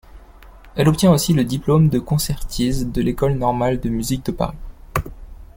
Elle 0.75 0.89
obtient 0.89 1.11
aussi 1.11 1.31
le 1.31 1.43
Diplôme 1.43 1.87
de 1.89 1.99
concertiste 1.99 2.89
de 2.91 3.03
l'École 3.03 3.35
Normale 3.37 3.79
de 3.79 3.89
Musique 3.89 4.25
de 4.25 4.31
Paris. 4.31 4.57